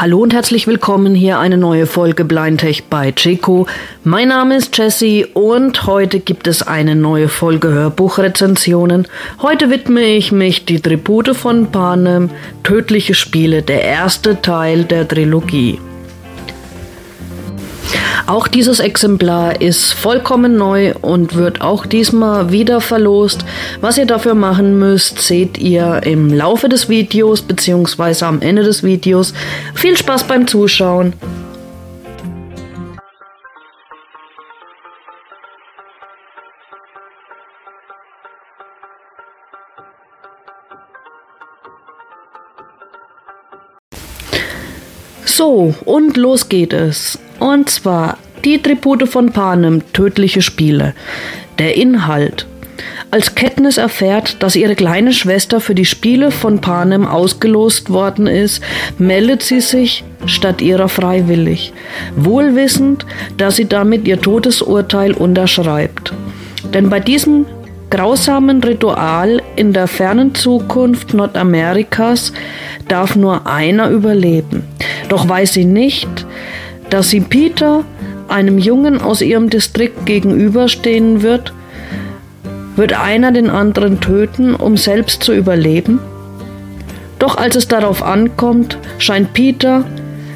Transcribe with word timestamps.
Hallo 0.00 0.20
und 0.20 0.32
herzlich 0.32 0.68
willkommen 0.68 1.16
hier 1.16 1.40
eine 1.40 1.56
neue 1.56 1.84
Folge 1.84 2.24
Blindtech 2.24 2.84
bei 2.84 3.10
Chico. 3.10 3.66
Mein 4.04 4.28
Name 4.28 4.54
ist 4.54 4.78
Jesse 4.78 5.26
und 5.34 5.88
heute 5.88 6.20
gibt 6.20 6.46
es 6.46 6.62
eine 6.62 6.94
neue 6.94 7.26
Folge 7.26 7.66
Hörbuchrezensionen. 7.66 9.08
Heute 9.42 9.70
widme 9.70 10.02
ich 10.02 10.30
mich 10.30 10.64
die 10.64 10.78
Tribute 10.78 11.34
von 11.34 11.72
Panem, 11.72 12.30
Tödliche 12.62 13.14
Spiele, 13.14 13.62
der 13.62 13.82
erste 13.82 14.40
Teil 14.40 14.84
der 14.84 15.08
Trilogie. 15.08 15.80
Auch 18.28 18.46
dieses 18.46 18.78
Exemplar 18.78 19.62
ist 19.62 19.94
vollkommen 19.94 20.58
neu 20.58 20.92
und 21.00 21.34
wird 21.34 21.62
auch 21.62 21.86
diesmal 21.86 22.52
wieder 22.52 22.82
verlost. 22.82 23.42
Was 23.80 23.96
ihr 23.96 24.04
dafür 24.04 24.34
machen 24.34 24.78
müsst, 24.78 25.22
seht 25.22 25.56
ihr 25.56 26.02
im 26.04 26.30
Laufe 26.34 26.68
des 26.68 26.90
Videos 26.90 27.40
bzw. 27.40 28.26
am 28.26 28.42
Ende 28.42 28.64
des 28.64 28.82
Videos. 28.82 29.32
Viel 29.74 29.96
Spaß 29.96 30.24
beim 30.24 30.46
Zuschauen. 30.46 31.14
So, 45.24 45.74
und 45.86 46.18
los 46.18 46.50
geht 46.50 46.74
es. 46.74 47.18
Und 47.38 47.70
zwar 47.70 48.18
die 48.44 48.60
Tribute 48.60 49.08
von 49.08 49.32
Panem, 49.32 49.82
tödliche 49.92 50.42
Spiele. 50.42 50.94
Der 51.58 51.76
Inhalt. 51.76 52.46
Als 53.10 53.34
Katniss 53.34 53.78
erfährt, 53.78 54.42
dass 54.42 54.54
ihre 54.54 54.74
kleine 54.74 55.12
Schwester 55.12 55.60
für 55.60 55.74
die 55.74 55.86
Spiele 55.86 56.30
von 56.30 56.60
Panem 56.60 57.06
ausgelost 57.06 57.90
worden 57.90 58.26
ist, 58.26 58.62
meldet 58.98 59.42
sie 59.42 59.60
sich 59.60 60.04
statt 60.26 60.60
ihrer 60.60 60.88
freiwillig, 60.88 61.72
wohlwissend, 62.16 63.06
dass 63.36 63.56
sie 63.56 63.66
damit 63.66 64.06
ihr 64.06 64.20
Todesurteil 64.20 65.12
unterschreibt. 65.12 66.12
Denn 66.74 66.90
bei 66.90 67.00
diesem 67.00 67.46
grausamen 67.90 68.62
Ritual 68.62 69.40
in 69.56 69.72
der 69.72 69.86
fernen 69.86 70.34
Zukunft 70.34 71.14
Nordamerikas 71.14 72.32
darf 72.88 73.16
nur 73.16 73.46
einer 73.46 73.88
überleben. 73.88 74.64
Doch 75.08 75.26
weiß 75.26 75.54
sie 75.54 75.64
nicht, 75.64 76.26
dass 76.90 77.10
sie 77.10 77.20
Peter, 77.20 77.84
einem 78.28 78.58
Jungen 78.58 79.00
aus 79.00 79.20
ihrem 79.20 79.50
Distrikt, 79.50 80.06
gegenüberstehen 80.06 81.22
wird, 81.22 81.52
wird 82.76 82.92
einer 82.92 83.32
den 83.32 83.50
anderen 83.50 84.00
töten, 84.00 84.54
um 84.54 84.76
selbst 84.76 85.22
zu 85.22 85.32
überleben? 85.32 85.98
Doch 87.18 87.36
als 87.36 87.56
es 87.56 87.66
darauf 87.68 88.02
ankommt, 88.02 88.78
scheint 88.98 89.32
Peter 89.32 89.84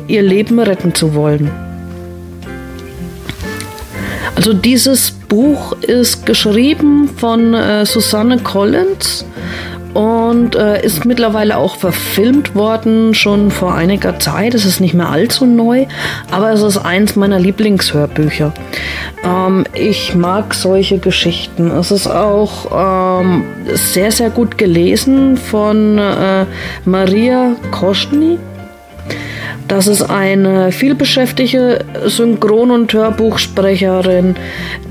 ihr 0.08 0.22
Leben 0.22 0.58
retten 0.58 0.94
zu 0.94 1.14
wollen. 1.14 1.50
Also 4.34 4.54
dieses 4.54 5.10
Buch 5.10 5.72
ist 5.82 6.26
geschrieben 6.26 7.08
von 7.16 7.54
äh, 7.54 7.86
Susanne 7.86 8.38
Collins 8.38 9.24
und 9.94 10.56
äh, 10.56 10.84
ist 10.84 11.04
mittlerweile 11.04 11.56
auch 11.56 11.76
verfilmt 11.76 12.54
worden, 12.54 13.14
schon 13.14 13.50
vor 13.50 13.74
einiger 13.74 14.18
Zeit. 14.18 14.54
Es 14.54 14.64
ist 14.64 14.80
nicht 14.80 14.94
mehr 14.94 15.10
allzu 15.10 15.46
neu, 15.46 15.86
aber 16.30 16.52
es 16.52 16.62
ist 16.62 16.78
eins 16.78 17.16
meiner 17.16 17.38
Lieblingshörbücher. 17.38 18.52
Ähm, 19.24 19.64
ich 19.74 20.14
mag 20.14 20.54
solche 20.54 20.98
Geschichten. 20.98 21.70
Es 21.70 21.90
ist 21.90 22.06
auch 22.06 23.20
ähm, 23.20 23.44
sehr, 23.72 24.12
sehr 24.12 24.30
gut 24.30 24.58
gelesen 24.58 25.36
von 25.36 25.98
äh, 25.98 26.46
Maria 26.84 27.56
Koschny. 27.70 28.38
Das 29.72 29.86
ist 29.86 30.02
eine 30.02 30.70
vielbeschäftigte 30.70 31.82
Synchron- 32.04 32.70
und 32.70 32.92
Hörbuchsprecherin, 32.92 34.36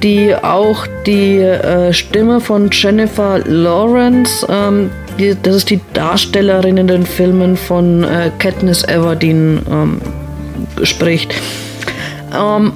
die 0.02 0.34
auch 0.34 0.88
die 1.06 1.38
äh, 1.38 1.94
Stimme 1.94 2.42
von 2.42 2.68
Jennifer 2.72 3.38
Lawrence, 3.46 4.44
ähm, 4.50 4.90
die, 5.20 5.38
das 5.40 5.58
ist 5.58 5.70
die 5.70 5.80
Darstellerin 5.94 6.78
in 6.78 6.88
den 6.88 7.06
Filmen 7.06 7.58
von 7.58 8.04
äh, 8.04 8.32
Katniss 8.40 8.84
Everdeen, 8.84 9.62
ähm, 9.70 10.02
spricht. 10.82 11.36
Ähm, 12.36 12.74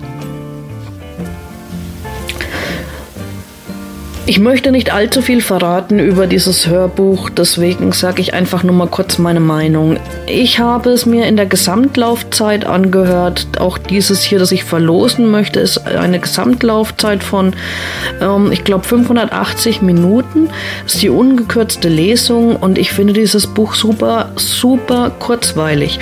Ich 4.27 4.39
möchte 4.39 4.71
nicht 4.71 4.91
allzu 4.91 5.21
viel 5.21 5.39
verraten 5.39 5.99
über 5.99 6.25
dieses 6.25 6.65
Hörbuch, 6.65 7.29
deswegen 7.29 7.91
sage 7.91 8.23
ich 8.23 8.33
einfach 8.33 8.63
nur 8.63 8.73
mal 8.73 8.87
kurz 8.87 9.19
meine 9.19 9.39
Meinung. 9.39 9.97
Ich 10.25 10.57
habe 10.57 10.89
es 10.89 11.05
mir 11.05 11.27
in 11.27 11.35
der 11.35 11.45
Gesamtlaufzeit 11.45 12.65
angehört. 12.65 13.45
Auch 13.59 13.77
dieses 13.77 14.23
hier, 14.23 14.39
das 14.39 14.51
ich 14.51 14.63
verlosen 14.63 15.29
möchte, 15.29 15.59
ist 15.59 15.85
eine 15.85 16.19
Gesamtlaufzeit 16.19 17.23
von, 17.23 17.53
ähm, 18.19 18.51
ich 18.51 18.63
glaube, 18.63 18.83
580 18.83 19.83
Minuten. 19.83 20.49
Das 20.83 20.95
ist 20.95 21.03
die 21.03 21.09
ungekürzte 21.09 21.87
Lesung 21.87 22.55
und 22.55 22.79
ich 22.79 22.91
finde 22.91 23.13
dieses 23.13 23.45
Buch 23.45 23.75
super, 23.75 24.31
super 24.37 25.11
kurzweilig 25.19 25.99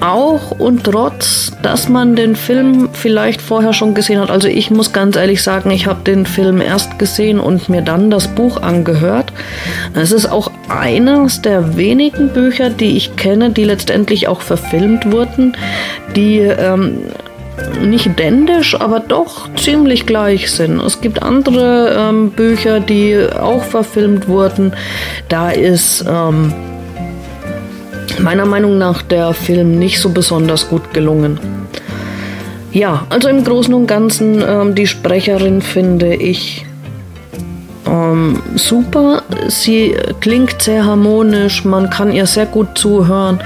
auch 0.00 0.52
und 0.52 0.84
trotz, 0.84 1.52
dass 1.62 1.88
man 1.88 2.16
den 2.16 2.36
Film 2.36 2.88
vielleicht 2.92 3.40
vorher 3.40 3.72
schon 3.72 3.94
gesehen 3.94 4.20
hat. 4.20 4.30
Also 4.30 4.48
ich 4.48 4.70
muss 4.70 4.92
ganz 4.92 5.16
ehrlich 5.16 5.42
sagen, 5.42 5.70
ich 5.70 5.86
habe 5.86 6.02
den 6.04 6.26
Film 6.26 6.60
erst 6.60 6.98
gesehen 6.98 7.40
und 7.40 7.68
mir 7.68 7.82
dann 7.82 8.10
das 8.10 8.28
Buch 8.28 8.62
angehört. 8.62 9.32
Es 9.94 10.12
ist 10.12 10.26
auch 10.26 10.50
eines 10.68 11.42
der 11.42 11.76
wenigen 11.76 12.28
Bücher, 12.28 12.70
die 12.70 12.96
ich 12.96 13.16
kenne, 13.16 13.50
die 13.50 13.64
letztendlich 13.64 14.28
auch 14.28 14.40
verfilmt 14.40 15.10
wurden, 15.10 15.56
die 16.14 16.38
ähm, 16.38 16.98
nicht 17.82 18.06
identisch, 18.06 18.80
aber 18.80 19.00
doch 19.00 19.52
ziemlich 19.54 20.06
gleich 20.06 20.50
sind. 20.50 20.80
Es 20.80 21.00
gibt 21.00 21.22
andere 21.22 21.96
ähm, 21.98 22.30
Bücher, 22.30 22.80
die 22.80 23.18
auch 23.32 23.64
verfilmt 23.64 24.28
wurden. 24.28 24.74
Da 25.28 25.50
ist 25.50 26.04
ähm, 26.08 26.52
meiner 28.20 28.46
Meinung 28.46 28.78
nach 28.78 29.02
der 29.02 29.34
Film 29.34 29.78
nicht 29.78 30.00
so 30.00 30.10
besonders 30.10 30.68
gut 30.68 30.92
gelungen. 30.92 31.38
Ja, 32.72 33.06
also 33.08 33.28
im 33.28 33.44
Großen 33.44 33.72
und 33.72 33.86
Ganzen 33.86 34.42
ähm, 34.46 34.74
die 34.74 34.86
Sprecherin 34.86 35.62
finde 35.62 36.14
ich 36.14 36.66
ähm, 37.88 38.42
super. 38.54 39.22
Sie 39.48 39.96
klingt 40.20 40.60
sehr 40.60 40.84
harmonisch, 40.84 41.64
man 41.64 41.88
kann 41.90 42.12
ihr 42.12 42.26
sehr 42.26 42.46
gut 42.46 42.76
zuhören. 42.76 43.40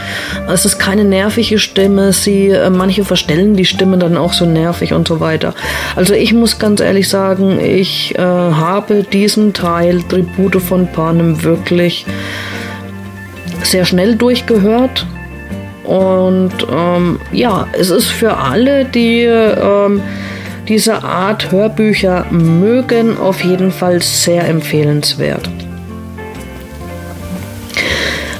Es 0.49 0.65
ist 0.65 0.79
keine 0.79 1.05
nervige 1.05 1.59
Stimme. 1.59 2.13
Sie, 2.13 2.49
äh, 2.49 2.71
manche 2.71 3.05
verstellen 3.05 3.57
die 3.57 3.65
Stimme 3.65 3.99
dann 3.99 4.17
auch 4.17 4.33
so 4.33 4.45
nervig 4.45 4.93
und 4.93 5.07
so 5.07 5.21
weiter. 5.21 5.55
Also 5.95 6.15
ich 6.15 6.33
muss 6.33 6.59
ganz 6.59 6.81
ehrlich 6.81 7.09
sagen, 7.09 7.61
ich 7.61 8.15
äh, 8.17 8.21
habe 8.21 9.05
diesen 9.05 9.53
Teil 9.53 10.03
Tribute 10.03 10.61
von 10.61 10.89
Panem 10.89 11.43
wirklich 11.45 12.07
sehr 13.65 13.85
schnell 13.85 14.17
durchgehört. 14.17 15.07
Und 15.85 16.53
ähm, 16.71 17.21
ja, 17.33 17.67
es 17.73 17.91
ist 17.91 18.09
für 18.09 18.37
alle, 18.37 18.85
die 18.85 19.23
ähm, 19.23 20.01
diese 20.69 21.03
Art 21.03 21.51
Hörbücher 21.51 22.27
mögen, 22.31 23.19
auf 23.19 23.43
jeden 23.43 23.73
Fall 23.73 24.01
sehr 24.01 24.49
empfehlenswert. 24.49 25.49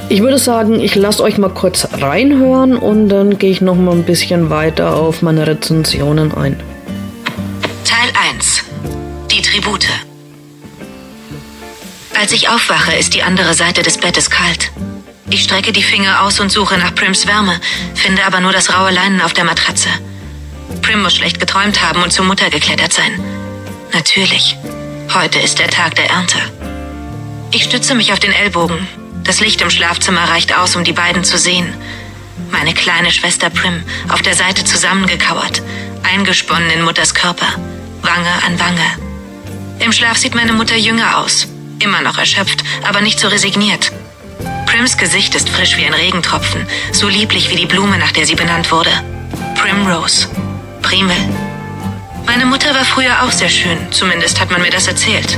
Ich 0.09 0.21
würde 0.21 0.37
sagen, 0.37 0.79
ich 0.79 0.95
lasse 0.95 1.23
euch 1.23 1.37
mal 1.37 1.49
kurz 1.49 1.87
reinhören 1.91 2.77
und 2.77 3.09
dann 3.09 3.39
gehe 3.39 3.49
ich 3.49 3.61
noch 3.61 3.75
mal 3.75 3.93
ein 3.93 4.03
bisschen 4.03 4.49
weiter 4.49 4.95
auf 4.95 5.21
meine 5.21 5.47
Rezensionen 5.47 6.33
ein. 6.33 6.59
Teil 7.83 8.11
1. 8.35 8.63
Die 9.31 9.41
Tribute. 9.41 9.87
Als 12.19 12.31
ich 12.31 12.47
aufwache, 12.47 12.95
ist 12.95 13.15
die 13.15 13.23
andere 13.23 13.53
Seite 13.53 13.81
des 13.81 13.97
Bettes 13.97 14.29
kalt. 14.29 14.71
Ich 15.29 15.43
strecke 15.43 15.71
die 15.71 15.83
Finger 15.83 16.21
aus 16.23 16.39
und 16.39 16.51
suche 16.51 16.77
nach 16.77 16.93
Prims 16.93 17.25
Wärme, 17.27 17.59
finde 17.95 18.25
aber 18.25 18.39
nur 18.39 18.51
das 18.51 18.73
raue 18.73 18.91
Leinen 18.91 19.21
auf 19.21 19.33
der 19.33 19.45
Matratze. 19.45 19.89
Prim 20.81 21.01
muss 21.01 21.15
schlecht 21.15 21.39
geträumt 21.39 21.81
haben 21.81 22.03
und 22.03 22.11
zur 22.11 22.25
Mutter 22.25 22.49
geklettert 22.49 22.93
sein. 22.93 23.19
Natürlich. 23.93 24.57
Heute 25.13 25.39
ist 25.39 25.59
der 25.59 25.69
Tag 25.69 25.95
der 25.95 26.09
Ernte. 26.09 26.37
Ich 27.51 27.63
stütze 27.63 27.95
mich 27.95 28.11
auf 28.11 28.19
den 28.19 28.31
Ellbogen. 28.31 28.87
Das 29.23 29.39
Licht 29.39 29.61
im 29.61 29.69
Schlafzimmer 29.69 30.27
reicht 30.27 30.57
aus, 30.57 30.75
um 30.75 30.83
die 30.83 30.93
beiden 30.93 31.23
zu 31.23 31.37
sehen. 31.37 31.73
Meine 32.51 32.73
kleine 32.73 33.11
Schwester 33.11 33.49
Prim 33.49 33.83
auf 34.09 34.21
der 34.21 34.35
Seite 34.35 34.65
zusammengekauert, 34.65 35.61
eingesponnen 36.03 36.69
in 36.71 36.81
Mutters 36.83 37.13
Körper, 37.13 37.47
Wange 38.01 38.33
an 38.45 38.59
Wange. 38.59 39.79
Im 39.79 39.91
Schlaf 39.91 40.17
sieht 40.17 40.35
meine 40.35 40.53
Mutter 40.53 40.75
jünger 40.75 41.17
aus, 41.17 41.47
immer 41.79 42.01
noch 42.01 42.17
erschöpft, 42.17 42.63
aber 42.83 43.01
nicht 43.01 43.19
so 43.19 43.27
resigniert. 43.27 43.91
Prims 44.83 44.97
Gesicht 44.97 45.33
ist 45.33 45.47
frisch 45.47 45.77
wie 45.77 45.85
ein 45.85 45.93
Regentropfen, 45.93 46.67
so 46.91 47.07
lieblich 47.07 47.49
wie 47.49 47.55
die 47.55 47.65
Blume, 47.65 47.97
nach 47.97 48.11
der 48.11 48.25
sie 48.25 48.35
benannt 48.35 48.69
wurde. 48.69 48.89
Primrose. 49.55 50.27
Primel. 50.81 51.15
Meine 52.25 52.45
Mutter 52.45 52.75
war 52.75 52.83
früher 52.83 53.23
auch 53.23 53.31
sehr 53.31 53.47
schön, 53.47 53.77
zumindest 53.91 54.41
hat 54.41 54.51
man 54.51 54.61
mir 54.61 54.71
das 54.71 54.89
erzählt. 54.89 55.37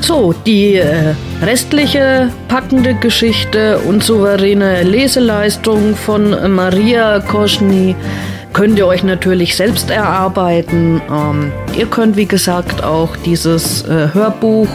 So, 0.00 0.32
die 0.32 0.76
äh, 0.76 1.14
restliche 1.42 2.32
packende 2.48 2.94
Geschichte 2.94 3.80
und 3.80 4.02
souveräne 4.02 4.82
Leseleistung 4.82 5.94
von 5.94 6.54
Maria 6.54 7.20
Koschny 7.20 7.94
könnt 8.54 8.78
ihr 8.78 8.86
euch 8.86 9.02
natürlich 9.02 9.56
selbst 9.56 9.90
erarbeiten. 9.90 11.02
Ähm, 11.10 11.52
ihr 11.76 11.84
könnt, 11.84 12.16
wie 12.16 12.24
gesagt, 12.24 12.82
auch 12.82 13.14
dieses 13.26 13.82
äh, 13.82 14.08
Hörbuch, 14.14 14.70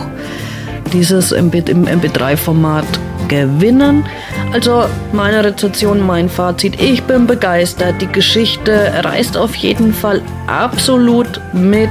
dieses 0.90 1.32
im, 1.32 1.52
im 1.52 1.86
MP3-Format 1.86 2.86
gewinnen. 3.28 4.06
Also 4.52 4.86
meine 5.14 5.44
Rezension, 5.44 6.06
mein 6.06 6.28
Fazit. 6.28 6.82
Ich 6.82 7.04
bin 7.04 7.28
begeistert. 7.28 8.02
Die 8.02 8.08
Geschichte 8.08 8.92
reißt 9.04 9.38
auf 9.38 9.56
jeden 9.56 9.94
Fall 9.94 10.22
absolut 10.48 11.40
mit. 11.54 11.90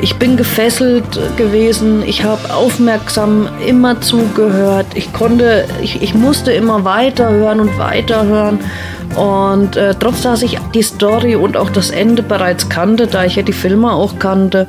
Ich 0.00 0.16
bin 0.16 0.36
gefesselt 0.36 1.20
gewesen. 1.36 2.02
Ich 2.06 2.24
habe 2.24 2.52
aufmerksam 2.52 3.48
immer 3.66 4.00
zugehört. 4.00 4.86
Ich 4.94 5.12
konnte, 5.12 5.66
ich, 5.82 6.02
ich 6.02 6.14
musste 6.14 6.52
immer 6.52 6.84
weiterhören 6.84 7.60
und 7.60 7.78
weiterhören. 7.78 8.58
Und 9.16 9.76
äh, 9.76 9.94
trotz 9.98 10.22
dass 10.22 10.42
ich 10.42 10.58
die 10.72 10.82
Story 10.82 11.34
und 11.34 11.56
auch 11.56 11.70
das 11.70 11.90
Ende 11.90 12.22
bereits 12.22 12.68
kannte, 12.68 13.06
da 13.06 13.24
ich 13.24 13.36
ja 13.36 13.42
die 13.42 13.52
Filme 13.52 13.92
auch 13.92 14.18
kannte, 14.18 14.68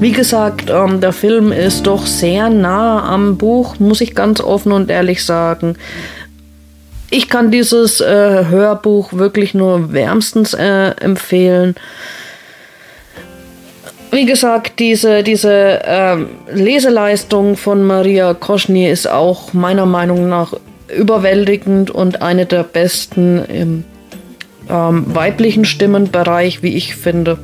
wie 0.00 0.12
gesagt, 0.12 0.70
ähm, 0.70 1.00
der 1.00 1.12
Film 1.12 1.50
ist 1.50 1.86
doch 1.86 2.06
sehr 2.06 2.50
nah 2.50 3.02
am 3.12 3.36
Buch, 3.36 3.78
muss 3.78 4.00
ich 4.00 4.14
ganz 4.14 4.40
offen 4.40 4.72
und 4.72 4.90
ehrlich 4.90 5.24
sagen. 5.24 5.76
Ich 7.10 7.28
kann 7.28 7.50
dieses 7.50 8.00
äh, 8.00 8.44
Hörbuch 8.48 9.12
wirklich 9.14 9.54
nur 9.54 9.92
wärmstens 9.92 10.54
äh, 10.54 10.90
empfehlen. 11.00 11.74
Wie 14.10 14.24
gesagt, 14.24 14.78
diese, 14.78 15.22
diese 15.22 15.80
ähm, 15.84 16.28
Leseleistung 16.52 17.56
von 17.56 17.82
Maria 17.82 18.34
Koschny 18.34 18.88
ist 18.88 19.08
auch 19.08 19.52
meiner 19.52 19.86
Meinung 19.86 20.28
nach 20.28 20.54
überwältigend 20.94 21.90
und 21.90 22.22
eine 22.22 22.46
der 22.46 22.62
besten 22.62 23.44
im 23.46 23.84
ähm, 24.70 25.04
weiblichen 25.14 25.64
Stimmenbereich, 25.64 26.62
wie 26.62 26.76
ich 26.76 26.94
finde. 26.94 27.38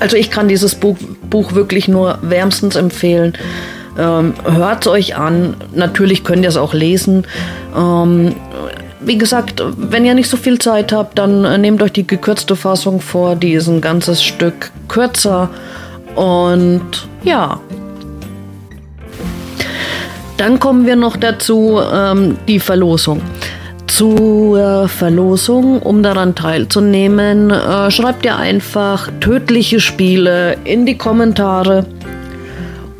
Also 0.00 0.16
ich 0.16 0.30
kann 0.30 0.48
dieses 0.48 0.74
Buch, 0.74 0.96
Buch 1.28 1.52
wirklich 1.52 1.88
nur 1.88 2.18
wärmstens 2.22 2.76
empfehlen. 2.76 3.34
Ähm, 3.98 4.34
Hört 4.44 4.82
es 4.82 4.92
euch 4.92 5.16
an. 5.16 5.56
Natürlich 5.74 6.24
könnt 6.24 6.42
ihr 6.42 6.48
es 6.48 6.56
auch 6.56 6.72
lesen. 6.72 7.26
Ähm, 7.76 8.34
wie 9.00 9.18
gesagt, 9.18 9.62
wenn 9.76 10.04
ihr 10.04 10.14
nicht 10.14 10.28
so 10.28 10.36
viel 10.36 10.58
Zeit 10.58 10.92
habt, 10.92 11.18
dann 11.18 11.44
äh, 11.44 11.58
nehmt 11.58 11.82
euch 11.82 11.92
die 11.92 12.06
gekürzte 12.06 12.56
Fassung 12.56 13.00
vor. 13.00 13.36
Die 13.36 13.52
ist 13.52 13.68
ein 13.68 13.80
ganzes 13.80 14.22
Stück 14.22 14.70
kürzer. 14.86 15.50
Und 16.14 17.08
ja. 17.24 17.60
Dann 20.36 20.60
kommen 20.60 20.86
wir 20.86 20.94
noch 20.94 21.16
dazu, 21.16 21.80
ähm, 21.92 22.38
die 22.46 22.60
Verlosung 22.60 23.20
zur 23.98 24.86
Verlosung, 24.86 25.82
um 25.82 26.04
daran 26.04 26.36
teilzunehmen, 26.36 27.50
äh, 27.50 27.90
schreibt 27.90 28.24
ihr 28.24 28.36
einfach 28.36 29.10
tödliche 29.18 29.80
Spiele 29.80 30.56
in 30.62 30.86
die 30.86 30.96
Kommentare 30.96 31.84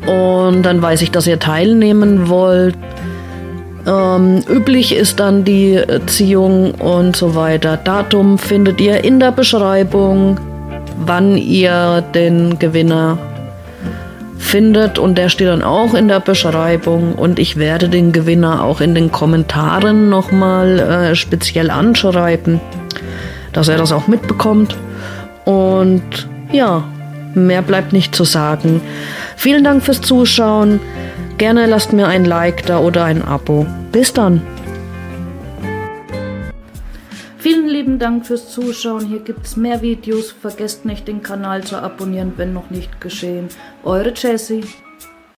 und 0.05 0.63
dann 0.63 0.81
weiß 0.81 1.01
ich, 1.01 1.09
dass 1.09 1.25
ihr 1.25 1.39
teilnehmen 1.39 2.27
wollt. 2.27 2.75
Ähm, 3.87 4.43
üblich 4.49 4.93
ist 4.93 5.21
dann 5.21 5.45
die 5.45 5.81
Ziehung 6.07 6.71
und 6.73 7.15
so 7.15 7.33
weiter. 7.33 7.77
Datum 7.77 8.37
findet 8.37 8.81
ihr 8.81 9.01
in 9.01 9.21
der 9.21 9.31
Beschreibung, 9.31 10.37
wann 11.05 11.37
ihr 11.37 12.03
den 12.13 12.59
Gewinner 12.59 13.17
findet 14.39 14.97
und 14.97 15.17
der 15.17 15.29
steht 15.29 15.49
dann 15.49 15.61
auch 15.61 15.93
in 15.93 16.07
der 16.07 16.21
Beschreibung 16.21 17.13
und 17.13 17.37
ich 17.37 17.57
werde 17.57 17.89
den 17.89 18.11
Gewinner 18.11 18.63
auch 18.63 18.81
in 18.81 18.95
den 18.95 19.11
Kommentaren 19.11 20.09
nochmal 20.09 20.79
äh, 20.79 21.15
speziell 21.15 21.69
anschreiben, 21.69 22.59
dass 23.53 23.67
er 23.67 23.77
das 23.77 23.91
auch 23.91 24.07
mitbekommt. 24.07 24.75
Und 25.45 26.27
ja, 26.51 26.85
mehr 27.35 27.61
bleibt 27.61 27.93
nicht 27.93 28.15
zu 28.15 28.23
sagen. 28.23 28.81
Vielen 29.35 29.63
Dank 29.63 29.83
fürs 29.83 30.01
Zuschauen. 30.01 30.79
Gerne 31.37 31.65
lasst 31.67 31.93
mir 31.93 32.07
ein 32.07 32.25
Like 32.25 32.65
da 32.65 32.79
oder 32.79 33.03
ein 33.03 33.21
Abo. 33.21 33.67
Bis 33.91 34.13
dann. 34.13 34.41
Lieben 37.89 37.99
Dank 37.99 38.27
fürs 38.27 38.51
Zuschauen. 38.51 39.07
Hier 39.07 39.19
gibt 39.19 39.47
es 39.47 39.57
mehr 39.57 39.81
Videos. 39.81 40.31
Vergesst 40.31 40.85
nicht, 40.85 41.07
den 41.07 41.23
Kanal 41.23 41.63
zu 41.63 41.77
abonnieren, 41.77 42.33
wenn 42.37 42.53
noch 42.53 42.69
nicht 42.69 43.01
geschehen. 43.01 43.47
Eure 43.83 44.13
Jessie. 44.15 44.63